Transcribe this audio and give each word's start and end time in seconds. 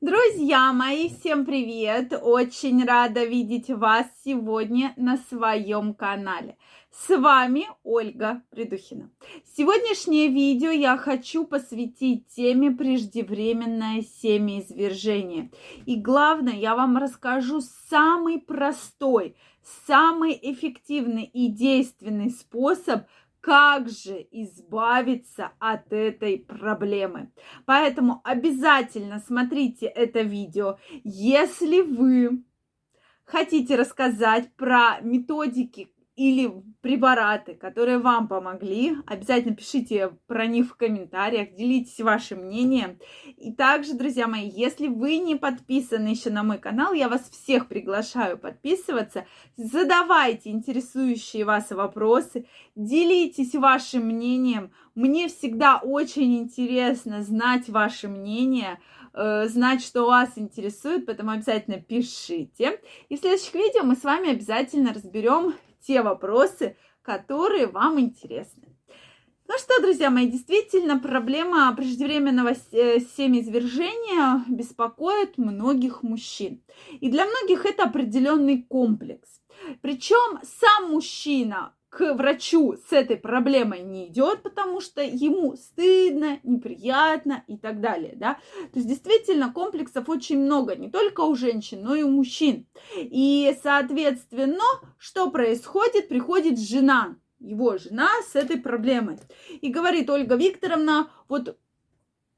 Друзья 0.00 0.72
мои, 0.72 1.08
всем 1.08 1.44
привет! 1.44 2.12
Очень 2.22 2.84
рада 2.84 3.24
видеть 3.24 3.68
вас 3.68 4.06
сегодня 4.24 4.92
на 4.96 5.16
своем 5.16 5.92
канале. 5.92 6.56
С 6.92 7.08
вами 7.18 7.66
Ольга 7.82 8.44
Придухина. 8.50 9.10
Сегодняшнее 9.56 10.28
видео 10.28 10.70
я 10.70 10.96
хочу 10.96 11.44
посвятить 11.44 12.28
теме 12.28 12.70
преждевременное 12.70 14.02
семяизвержение. 14.02 15.50
И 15.84 15.96
главное, 15.96 16.54
я 16.54 16.76
вам 16.76 16.96
расскажу 16.96 17.60
самый 17.60 18.38
простой, 18.38 19.34
самый 19.88 20.38
эффективный 20.40 21.24
и 21.24 21.48
действенный 21.48 22.30
способ– 22.30 23.00
как 23.40 23.88
же 23.88 24.26
избавиться 24.30 25.52
от 25.58 25.92
этой 25.92 26.38
проблемы. 26.38 27.32
Поэтому 27.66 28.20
обязательно 28.24 29.20
смотрите 29.20 29.86
это 29.86 30.20
видео, 30.22 30.78
если 31.04 31.80
вы 31.80 32.44
хотите 33.24 33.76
рассказать 33.76 34.54
про 34.56 35.00
методики, 35.00 35.90
или 36.18 36.52
препараты, 36.80 37.54
которые 37.54 37.98
вам 37.98 38.26
помогли. 38.26 38.96
Обязательно 39.06 39.54
пишите 39.54 40.10
про 40.26 40.46
них 40.46 40.66
в 40.66 40.76
комментариях, 40.76 41.54
делитесь 41.54 42.00
вашим 42.00 42.46
мнением. 42.46 42.98
И 43.36 43.52
также, 43.52 43.94
друзья 43.94 44.26
мои, 44.26 44.48
если 44.48 44.88
вы 44.88 45.18
не 45.18 45.36
подписаны 45.36 46.08
еще 46.08 46.30
на 46.30 46.42
мой 46.42 46.58
канал, 46.58 46.92
я 46.92 47.08
вас 47.08 47.30
всех 47.30 47.68
приглашаю 47.68 48.36
подписываться. 48.36 49.26
Задавайте 49.56 50.50
интересующие 50.50 51.44
вас 51.44 51.70
вопросы, 51.70 52.46
делитесь 52.74 53.54
вашим 53.54 54.06
мнением. 54.06 54.72
Мне 54.96 55.28
всегда 55.28 55.78
очень 55.78 56.36
интересно 56.36 57.22
знать 57.22 57.68
ваше 57.68 58.08
мнение, 58.08 58.80
э, 59.14 59.46
знать, 59.46 59.84
что 59.84 60.04
вас 60.04 60.30
интересует, 60.34 61.06
поэтому 61.06 61.30
обязательно 61.30 61.80
пишите. 61.80 62.80
И 63.08 63.16
в 63.16 63.20
следующих 63.20 63.54
видео 63.54 63.84
мы 63.84 63.94
с 63.94 64.02
вами 64.02 64.30
обязательно 64.30 64.92
разберем 64.92 65.54
те 65.86 66.02
вопросы, 66.02 66.76
которые 67.02 67.66
вам 67.66 68.00
интересны. 68.00 68.68
Ну 69.50 69.54
что, 69.56 69.80
друзья 69.80 70.10
мои, 70.10 70.26
действительно, 70.26 70.98
проблема 70.98 71.74
преждевременного 71.74 72.50
э, 72.50 73.00
семяизвержения 73.00 74.44
беспокоит 74.46 75.38
многих 75.38 76.02
мужчин. 76.02 76.62
И 76.90 77.10
для 77.10 77.24
многих 77.24 77.64
это 77.64 77.84
определенный 77.84 78.62
комплекс. 78.62 79.40
Причем 79.80 80.40
сам 80.42 80.90
мужчина 80.90 81.72
к 81.88 82.14
врачу 82.14 82.76
с 82.88 82.92
этой 82.92 83.16
проблемой 83.16 83.80
не 83.80 84.08
идет, 84.08 84.42
потому 84.42 84.80
что 84.80 85.02
ему 85.02 85.56
стыдно, 85.56 86.38
неприятно 86.42 87.44
и 87.46 87.56
так 87.56 87.80
далее, 87.80 88.14
да. 88.16 88.34
То 88.72 88.78
есть 88.78 88.88
действительно 88.88 89.52
комплексов 89.52 90.08
очень 90.08 90.38
много, 90.38 90.76
не 90.76 90.90
только 90.90 91.22
у 91.22 91.34
женщин, 91.34 91.82
но 91.82 91.94
и 91.94 92.02
у 92.02 92.10
мужчин. 92.10 92.66
И, 92.96 93.56
соответственно, 93.62 94.64
что 94.98 95.30
происходит? 95.30 96.08
Приходит 96.08 96.58
жена, 96.58 97.16
его 97.40 97.78
жена 97.78 98.08
с 98.30 98.36
этой 98.36 98.58
проблемой. 98.58 99.18
И 99.60 99.70
говорит 99.70 100.10
Ольга 100.10 100.34
Викторовна, 100.34 101.10
вот 101.28 101.56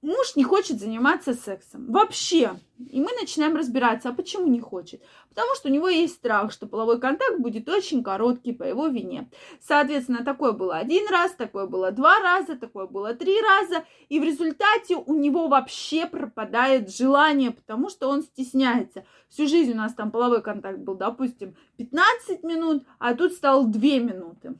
муж 0.03 0.37
не 0.37 0.45
хочет 0.45 0.81
заниматься 0.81 1.35
сексом. 1.35 1.87
Вообще. 1.91 2.53
И 2.91 3.01
мы 3.01 3.09
начинаем 3.21 3.57
разбираться, 3.57 4.09
а 4.09 4.13
почему 4.13 4.47
не 4.47 4.61
хочет? 4.61 5.03
Потому 5.29 5.55
что 5.55 5.69
у 5.69 5.73
него 5.73 5.89
есть 5.89 6.15
страх, 6.15 6.51
что 6.51 6.67
половой 6.67 6.99
контакт 6.99 7.39
будет 7.39 7.69
очень 7.69 8.03
короткий 8.03 8.53
по 8.53 8.63
его 8.63 8.87
вине. 8.87 9.31
Соответственно, 9.61 10.25
такое 10.25 10.53
было 10.53 10.77
один 10.77 11.07
раз, 11.09 11.33
такое 11.33 11.67
было 11.67 11.93
два 11.93 12.21
раза, 12.21 12.57
такое 12.57 12.87
было 12.87 13.15
три 13.15 13.41
раза. 13.41 13.85
И 14.09 14.19
в 14.19 14.25
результате 14.25 14.97
у 14.97 15.15
него 15.15 15.49
вообще 15.49 16.07
пропадает 16.07 16.95
желание, 16.95 17.51
потому 17.51 17.91
что 17.91 18.09
он 18.09 18.23
стесняется. 18.23 19.05
Всю 19.29 19.47
жизнь 19.47 19.73
у 19.73 19.77
нас 19.77 19.93
там 19.93 20.11
половой 20.11 20.43
контакт 20.43 20.79
был, 20.79 20.95
допустим, 20.95 21.55
15 21.77 22.43
минут, 22.43 22.85
а 22.99 23.15
тут 23.15 23.35
стал 23.35 23.67
2 23.67 23.81
минуты. 23.99 24.55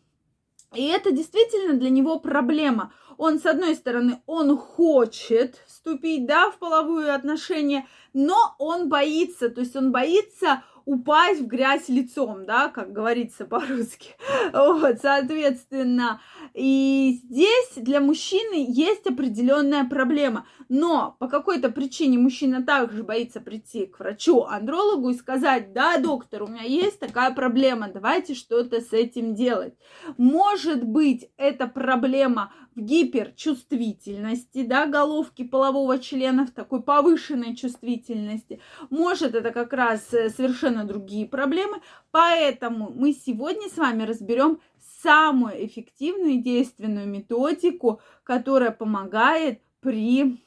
И 0.75 0.87
это 0.87 1.11
действительно 1.11 1.75
для 1.75 1.91
него 1.91 2.21
проблема 2.21 2.93
он, 3.17 3.39
с 3.39 3.47
одной 3.47 3.75
стороны, 3.75 4.23
он 4.27 4.57
хочет 4.57 5.63
вступить, 5.67 6.27
да, 6.27 6.51
в 6.51 6.59
половые 6.59 7.13
отношения, 7.13 7.87
но 8.13 8.37
он 8.59 8.89
боится, 8.89 9.49
то 9.51 9.61
есть 9.61 9.77
он 9.77 9.93
боится 9.93 10.63
упасть 10.85 11.41
в 11.41 11.47
грязь 11.47 11.89
лицом, 11.89 12.45
да, 12.47 12.69
как 12.69 12.93
говорится 12.93 13.45
по-русски. 13.45 14.11
Вот, 14.53 14.99
соответственно, 15.01 16.21
и 16.55 17.21
здесь 17.23 17.73
для 17.77 18.01
мужчины 18.01 18.65
есть 18.69 19.07
определенная 19.07 19.85
проблема. 19.85 20.47
Но 20.69 21.17
по 21.19 21.29
какой-то 21.29 21.71
причине 21.71 22.19
мужчина 22.19 22.65
также 22.65 23.05
боится 23.05 23.41
прийти 23.41 23.87
к 23.87 24.01
врачу-андрологу 24.01 25.11
и 25.11 25.15
сказать, 25.15 25.73
да, 25.73 25.99
доктор, 25.99 26.43
у 26.43 26.47
меня 26.49 26.65
есть 26.65 26.99
такая 26.99 27.33
проблема, 27.33 27.89
давайте 27.93 28.35
что-то 28.35 28.81
с 28.81 28.93
этим 28.93 29.35
делать. 29.35 29.75
Может 30.17 30.85
быть, 30.85 31.31
эта 31.37 31.67
проблема 31.67 32.53
в 32.75 32.81
гиперчувствительности, 32.81 34.65
да, 34.65 34.87
головки 34.87 35.45
полового 35.45 35.99
члена, 35.99 36.47
в 36.47 36.51
такой 36.51 36.83
повышенной 36.83 37.57
чувствительности. 37.57 38.61
Может, 38.91 39.35
это 39.35 39.51
как 39.51 39.73
раз 39.73 40.13
э, 40.13 40.31
совершенно 40.31 40.85
другие 40.85 41.27
проблемы. 41.27 41.81
Поэтому 42.11 42.93
мы 42.95 43.13
сегодня 43.13 43.69
с 43.69 43.77
вами 43.77 44.05
разберем 44.05 44.61
самую 45.03 45.67
эффективную 45.67 46.35
и 46.35 46.43
действенную 46.43 47.07
методику, 47.07 48.01
которая 48.25 48.71
помогает 48.71 49.61
при 49.81 50.39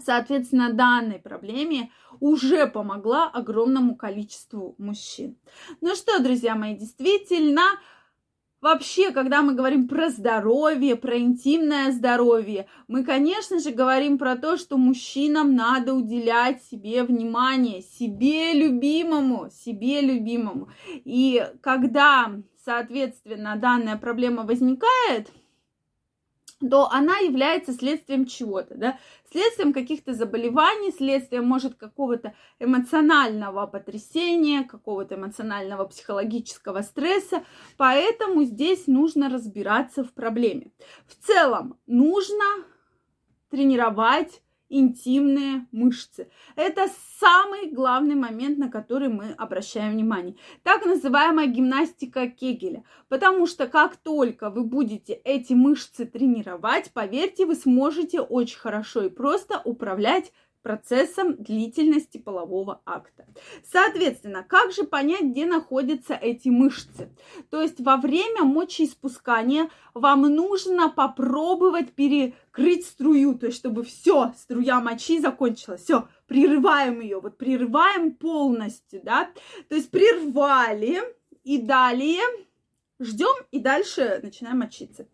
Соответственно, 0.00 0.72
данной 0.72 1.18
проблеме 1.18 1.90
уже 2.20 2.66
помогла 2.66 3.28
огромному 3.28 3.96
количеству 3.96 4.74
мужчин. 4.78 5.36
Ну 5.80 5.94
что, 5.94 6.22
друзья 6.22 6.54
мои, 6.54 6.76
действительно, 6.76 7.62
Вообще, 8.60 9.12
когда 9.12 9.42
мы 9.42 9.54
говорим 9.54 9.86
про 9.86 10.10
здоровье, 10.10 10.96
про 10.96 11.16
интимное 11.16 11.92
здоровье, 11.92 12.66
мы, 12.88 13.04
конечно 13.04 13.60
же, 13.60 13.70
говорим 13.70 14.18
про 14.18 14.34
то, 14.34 14.56
что 14.56 14.76
мужчинам 14.76 15.54
надо 15.54 15.94
уделять 15.94 16.64
себе 16.64 17.04
внимание, 17.04 17.82
себе 17.82 18.52
любимому, 18.54 19.48
себе 19.52 20.00
любимому. 20.00 20.70
И 20.88 21.46
когда, 21.60 22.32
соответственно, 22.64 23.54
данная 23.54 23.96
проблема 23.96 24.42
возникает, 24.42 25.30
то 26.60 26.88
она 26.90 27.18
является 27.18 27.72
следствием 27.72 28.26
чего-то, 28.26 28.74
да, 28.74 28.98
следствием 29.30 29.72
каких-то 29.72 30.12
заболеваний, 30.12 30.90
следствием, 30.90 31.46
может, 31.46 31.76
какого-то 31.76 32.34
эмоционального 32.58 33.66
потрясения, 33.66 34.64
какого-то 34.64 35.14
эмоционального 35.14 35.84
психологического 35.84 36.82
стресса, 36.82 37.44
поэтому 37.76 38.42
здесь 38.44 38.86
нужно 38.86 39.28
разбираться 39.28 40.02
в 40.02 40.12
проблеме. 40.12 40.72
В 41.06 41.14
целом 41.24 41.78
нужно 41.86 42.44
тренировать 43.50 44.42
интимные 44.68 45.66
мышцы. 45.72 46.30
Это 46.56 46.88
самый 47.18 47.70
главный 47.70 48.14
момент, 48.14 48.58
на 48.58 48.70
который 48.70 49.08
мы 49.08 49.32
обращаем 49.36 49.92
внимание. 49.92 50.36
Так 50.62 50.84
называемая 50.84 51.46
гимнастика 51.46 52.28
Кегеля. 52.28 52.84
Потому 53.08 53.46
что 53.46 53.66
как 53.66 53.96
только 53.96 54.50
вы 54.50 54.64
будете 54.64 55.14
эти 55.14 55.52
мышцы 55.52 56.04
тренировать, 56.04 56.92
поверьте, 56.92 57.46
вы 57.46 57.54
сможете 57.54 58.20
очень 58.20 58.58
хорошо 58.58 59.02
и 59.04 59.10
просто 59.10 59.60
управлять 59.64 60.32
процессом 60.68 61.34
длительности 61.42 62.18
полового 62.18 62.82
акта. 62.84 63.24
Соответственно, 63.64 64.44
как 64.46 64.70
же 64.70 64.84
понять, 64.84 65.22
где 65.22 65.46
находятся 65.46 66.12
эти 66.12 66.50
мышцы? 66.50 67.08
То 67.48 67.62
есть 67.62 67.80
во 67.80 67.96
время 67.96 68.42
мочеиспускания 68.44 69.70
вам 69.94 70.22
нужно 70.22 70.90
попробовать 70.90 71.94
перекрыть 71.94 72.84
струю, 72.84 73.38
то 73.38 73.46
есть 73.46 73.56
чтобы 73.56 73.82
все, 73.82 74.34
струя 74.36 74.80
мочи 74.80 75.20
закончилась, 75.20 75.84
все, 75.84 76.06
прерываем 76.26 77.00
ее, 77.00 77.18
вот 77.18 77.38
прерываем 77.38 78.14
полностью, 78.14 79.00
да, 79.02 79.30
то 79.70 79.74
есть 79.74 79.90
прервали 79.90 81.00
и 81.44 81.56
далее 81.56 82.20
ждем 83.00 83.34
и 83.50 83.58
дальше 83.58 84.20
начинаем 84.22 84.58
мочиться. 84.58 85.06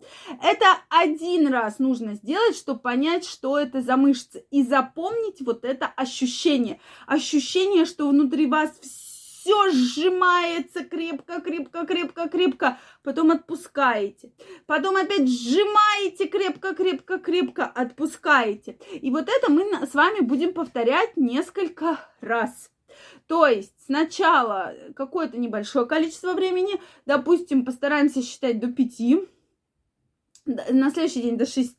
Это 0.43 0.67
один 0.89 1.49
раз 1.49 1.79
нужно 1.79 2.15
сделать, 2.15 2.57
чтобы 2.57 2.81
понять, 2.81 3.27
что 3.27 3.59
это 3.59 3.83
за 3.83 3.97
мышцы. 3.97 4.45
И 4.51 4.63
запомнить 4.63 5.41
вот 5.43 5.65
это 5.65 5.87
ощущение. 5.87 6.81
Ощущение, 7.07 7.85
что 7.85 8.09
внутри 8.09 8.47
вас 8.47 8.79
все 8.81 9.71
сжимается 9.71 10.85
крепко, 10.85 11.41
крепко, 11.41 11.85
крепко, 11.85 12.29
крепко. 12.29 12.79
Потом 13.03 13.31
отпускаете. 13.31 14.33
Потом 14.67 14.97
опять 14.97 15.29
сжимаете 15.29 16.27
крепко, 16.27 16.75
крепко, 16.75 17.19
крепко, 17.19 17.67
отпускаете. 17.67 18.79
И 18.93 19.11
вот 19.11 19.29
это 19.29 19.53
мы 19.53 19.87
с 19.87 19.93
вами 19.93 20.21
будем 20.21 20.55
повторять 20.55 21.17
несколько 21.17 22.01
раз. 22.21 22.71
То 23.27 23.47
есть 23.47 23.75
сначала 23.87 24.75
какое-то 24.95 25.39
небольшое 25.39 25.87
количество 25.87 26.33
времени, 26.33 26.81
допустим, 27.07 27.65
постараемся 27.65 28.23
считать 28.23 28.61
до 28.61 28.69
5, 28.69 29.01
на 30.47 30.91
следующий 30.91 31.23
день 31.23 31.39
до 31.39 31.47
6, 31.47 31.77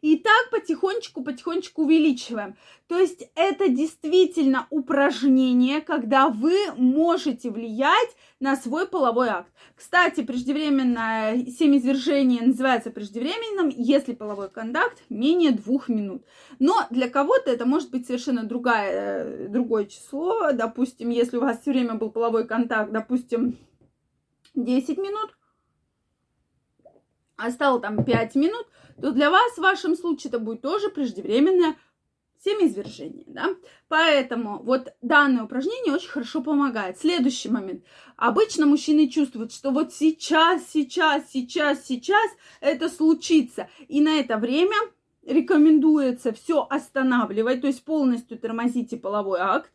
и 0.00 0.16
так 0.16 0.50
потихонечку, 0.50 1.22
потихонечку 1.22 1.82
увеличиваем. 1.82 2.56
То 2.88 2.98
есть 2.98 3.30
это 3.34 3.68
действительно 3.68 4.66
упражнение, 4.70 5.80
когда 5.80 6.28
вы 6.28 6.56
можете 6.76 7.50
влиять 7.50 8.16
на 8.40 8.56
свой 8.56 8.88
половой 8.88 9.28
акт. 9.28 9.52
Кстати, 9.76 10.22
преждевременное 10.22 11.44
семяизвержение 11.46 12.42
называется 12.42 12.90
преждевременным, 12.90 13.68
если 13.68 14.14
половой 14.14 14.48
контакт 14.48 15.02
менее 15.08 15.52
двух 15.52 15.88
минут. 15.88 16.24
Но 16.58 16.86
для 16.90 17.08
кого-то 17.08 17.50
это 17.50 17.66
может 17.66 17.90
быть 17.90 18.06
совершенно 18.06 18.44
другая, 18.44 18.90
э, 18.92 19.48
другое 19.48 19.84
число. 19.84 20.52
Допустим, 20.52 21.10
если 21.10 21.36
у 21.36 21.40
вас 21.40 21.60
все 21.60 21.72
время 21.72 21.94
был 21.94 22.10
половой 22.10 22.46
контакт, 22.46 22.90
допустим, 22.90 23.58
10 24.54 24.98
минут, 24.98 25.36
стало 27.48 27.80
там 27.80 28.04
5 28.04 28.34
минут, 28.34 28.66
то 29.00 29.12
для 29.12 29.30
вас 29.30 29.52
в 29.54 29.62
вашем 29.62 29.96
случае 29.96 30.28
это 30.28 30.38
будет 30.38 30.60
тоже 30.60 30.90
преждевременное 30.90 31.76
семяизвержение, 32.44 33.24
да. 33.26 33.54
Поэтому 33.88 34.62
вот 34.62 34.94
данное 35.02 35.44
упражнение 35.44 35.94
очень 35.94 36.08
хорошо 36.08 36.42
помогает. 36.42 36.98
Следующий 36.98 37.48
момент. 37.48 37.84
Обычно 38.16 38.66
мужчины 38.66 39.08
чувствуют, 39.08 39.52
что 39.52 39.70
вот 39.70 39.92
сейчас, 39.92 40.68
сейчас, 40.68 41.30
сейчас, 41.30 41.86
сейчас 41.86 42.30
это 42.60 42.88
случится. 42.88 43.68
И 43.88 44.00
на 44.00 44.18
это 44.20 44.38
время 44.38 44.76
рекомендуется 45.26 46.32
все 46.32 46.66
останавливать, 46.68 47.60
то 47.60 47.66
есть 47.66 47.84
полностью 47.84 48.38
тормозите 48.38 48.96
половой 48.96 49.40
акт, 49.40 49.70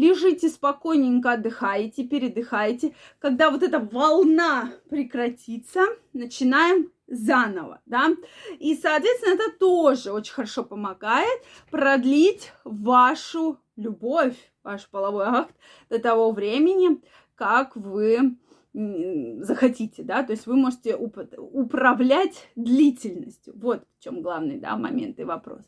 лежите 0.00 0.48
спокойненько, 0.48 1.32
отдыхаете, 1.32 2.04
передыхаете. 2.04 2.94
Когда 3.18 3.50
вот 3.50 3.62
эта 3.62 3.78
волна 3.78 4.72
прекратится, 4.88 5.82
начинаем 6.12 6.90
заново, 7.06 7.80
да. 7.86 8.10
И, 8.58 8.74
соответственно, 8.76 9.34
это 9.34 9.52
тоже 9.58 10.12
очень 10.12 10.32
хорошо 10.32 10.64
помогает 10.64 11.42
продлить 11.70 12.52
вашу 12.64 13.58
любовь, 13.76 14.36
ваш 14.62 14.88
половой 14.88 15.26
акт 15.26 15.54
до 15.90 15.98
того 15.98 16.32
времени, 16.32 17.00
как 17.34 17.76
вы 17.76 18.36
захотите, 18.72 20.04
да, 20.04 20.22
то 20.22 20.32
есть 20.32 20.46
вы 20.46 20.54
можете 20.54 20.90
уп- 20.90 21.36
управлять 21.36 22.48
длительностью. 22.54 23.52
Вот 23.56 23.82
в 23.98 24.04
чем 24.04 24.22
главный, 24.22 24.58
да, 24.58 24.76
момент 24.76 25.18
и 25.18 25.24
вопрос. 25.24 25.62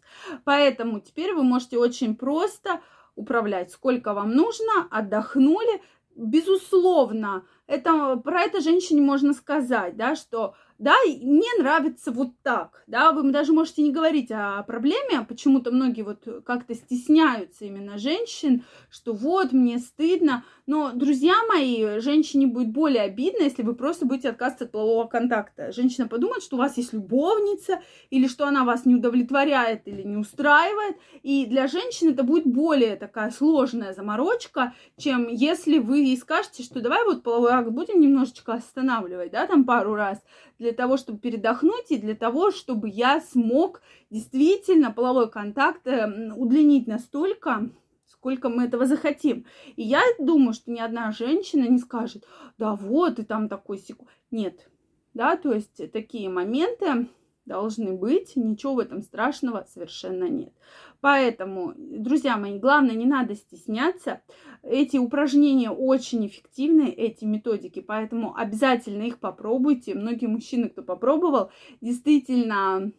Поэтому 0.45 1.01
теперь 1.01 1.35
вы 1.35 1.43
можете 1.43 1.79
очень 1.79 2.15
просто 2.15 2.81
управлять, 3.15 3.71
сколько 3.71 4.15
вам 4.15 4.33
нужно, 4.35 4.89
отдохнули. 4.91 5.83
Безусловно, 6.15 7.45
это, 7.67 8.17
про 8.17 8.43
это 8.43 8.61
женщине 8.61 9.01
можно 9.01 9.33
сказать, 9.33 9.97
да, 9.97 10.15
что 10.15 10.55
да, 10.83 10.97
мне 11.07 11.49
нравится 11.61 12.11
вот 12.11 12.31
так, 12.43 12.83
да, 12.89 13.13
вы 13.13 13.31
даже 13.31 13.53
можете 13.53 13.83
не 13.83 13.93
говорить 13.93 14.33
о 14.33 14.65
проблеме, 14.65 15.25
почему-то 15.29 15.71
многие 15.71 16.03
вот 16.03 16.27
как-то 16.45 16.75
стесняются 16.75 17.65
именно 17.65 17.99
женщин, 17.99 18.65
что 18.91 19.13
вот, 19.13 19.53
мне 19.53 19.79
стыдно, 19.79 20.45
но, 20.67 20.91
друзья 20.93 21.35
мои, 21.49 22.01
женщине 22.01 22.49
будет 22.49 22.71
более 22.71 23.03
обидно, 23.03 23.45
если 23.45 23.63
вы 23.63 23.77
просто 23.77 24.07
будете 24.07 24.31
отказываться 24.31 24.65
от 24.65 24.73
полового 24.73 25.07
контакта. 25.07 25.71
Женщина 25.71 26.09
подумает, 26.09 26.43
что 26.43 26.57
у 26.57 26.59
вас 26.59 26.77
есть 26.77 26.93
любовница, 26.93 27.81
или 28.11 28.27
что 28.27 28.47
она 28.47 28.65
вас 28.65 28.85
не 28.85 28.97
удовлетворяет 28.97 29.87
или 29.87 30.03
не 30.03 30.17
устраивает, 30.17 30.97
и 31.23 31.47
для 31.47 31.69
женщины 31.69 32.11
это 32.11 32.25
будет 32.25 32.47
более 32.47 32.97
такая 32.97 33.31
сложная 33.31 33.95
заморочка, 33.95 34.75
чем 34.99 35.29
если 35.29 35.79
вы 35.79 35.99
ей 35.99 36.17
скажете, 36.17 36.65
что 36.65 36.81
давай 36.81 37.05
вот 37.05 37.23
половой 37.23 37.53
акт 37.53 37.71
будем 37.71 38.01
немножечко 38.01 38.55
останавливать, 38.55 39.31
да, 39.31 39.47
там 39.47 39.65
пару 39.65 39.95
раз, 39.95 40.19
для 40.59 40.72
того, 40.73 40.97
чтобы 40.97 41.19
передохнуть 41.19 41.91
и 41.91 41.99
для 41.99 42.15
того, 42.15 42.51
чтобы 42.51 42.89
я 42.89 43.21
смог 43.21 43.83
действительно 44.11 44.91
половой 44.91 45.31
контакт 45.31 45.87
э, 45.87 46.33
удлинить 46.35 46.87
настолько, 46.87 47.71
сколько 48.07 48.49
мы 48.49 48.65
этого 48.65 48.87
захотим. 48.87 49.47
И 49.77 49.83
я 49.83 50.03
думаю, 50.19 50.53
что 50.53 50.71
ни 50.71 50.81
одна 50.81 51.11
женщина 51.13 51.69
не 51.69 51.79
скажет, 51.79 52.25
да 52.59 52.75
вот, 52.75 53.19
и 53.19 53.25
там 53.25 53.49
такой 53.49 53.79
секунд. 53.79 54.11
Нет, 54.31 54.69
да, 55.15 55.37
то 55.37 55.53
есть 55.53 55.93
такие 55.93 56.29
моменты 56.29 57.09
должны 57.45 57.93
быть, 57.93 58.37
ничего 58.37 58.75
в 58.75 58.79
этом 58.79 59.03
страшного 59.03 59.67
совершенно 59.69 60.29
нет. 60.29 60.53
Поэтому, 61.01 61.73
друзья 61.77 62.37
мои, 62.37 62.59
главное, 62.59 62.95
не 62.95 63.07
надо 63.07 63.35
стесняться. 63.35 64.23
Эти 64.63 64.97
упражнения 64.97 65.71
очень 65.71 66.27
эффективны, 66.27 66.89
эти 66.91 67.25
методики, 67.25 67.81
поэтому 67.81 68.37
обязательно 68.37 69.03
их 69.03 69.19
попробуйте. 69.19 69.95
Многие 69.95 70.27
мужчины, 70.27 70.69
кто 70.69 70.83
попробовал, 70.83 71.51
действительно 71.81 72.93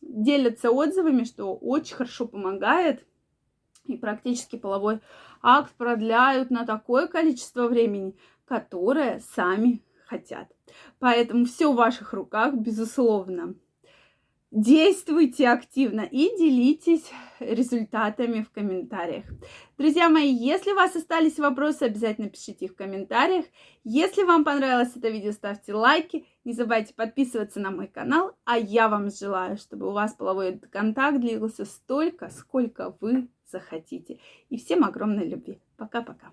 делятся 0.00 0.70
отзывами, 0.70 1.24
что 1.24 1.54
очень 1.54 1.96
хорошо 1.96 2.26
помогает. 2.26 3.06
И 3.84 3.98
практически 3.98 4.56
половой 4.56 5.00
акт 5.42 5.74
продляют 5.76 6.50
на 6.50 6.64
такое 6.64 7.06
количество 7.06 7.68
времени, 7.68 8.16
которое 8.46 9.20
сами 9.20 9.82
хотят. 10.06 10.48
Поэтому 10.98 11.44
все 11.44 11.70
в 11.70 11.76
ваших 11.76 12.14
руках, 12.14 12.54
безусловно 12.54 13.54
действуйте 14.54 15.48
активно 15.48 16.02
и 16.02 16.30
делитесь 16.38 17.10
результатами 17.40 18.42
в 18.42 18.50
комментариях. 18.50 19.24
Друзья 19.76 20.08
мои, 20.08 20.32
если 20.32 20.70
у 20.70 20.76
вас 20.76 20.94
остались 20.94 21.38
вопросы, 21.40 21.82
обязательно 21.82 22.28
пишите 22.28 22.66
их 22.66 22.72
в 22.72 22.76
комментариях. 22.76 23.46
Если 23.82 24.22
вам 24.22 24.44
понравилось 24.44 24.92
это 24.94 25.08
видео, 25.08 25.32
ставьте 25.32 25.74
лайки. 25.74 26.24
Не 26.44 26.52
забывайте 26.52 26.94
подписываться 26.94 27.58
на 27.58 27.72
мой 27.72 27.88
канал. 27.88 28.36
А 28.44 28.56
я 28.56 28.88
вам 28.88 29.10
желаю, 29.10 29.56
чтобы 29.56 29.88
у 29.88 29.92
вас 29.92 30.14
половой 30.14 30.58
контакт 30.70 31.18
длился 31.18 31.64
столько, 31.64 32.30
сколько 32.30 32.96
вы 33.00 33.28
захотите. 33.50 34.20
И 34.50 34.56
всем 34.56 34.84
огромной 34.84 35.28
любви. 35.28 35.60
Пока-пока. 35.76 36.30